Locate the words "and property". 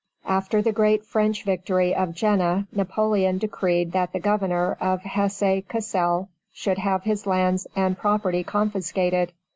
7.75-8.43